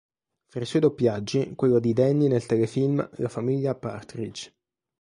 [0.47, 4.51] Fra i suoi primi doppiaggi quello di Danny nel telefilm "La famiglia Partridge".